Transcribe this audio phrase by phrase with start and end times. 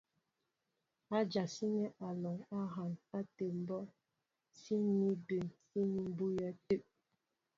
[1.17, 3.85] Adyasíní alɔŋ á hááŋ átə bɔŋ
[4.59, 6.81] síní bɛ̌n síní bʉʉyɛ́ tə̂.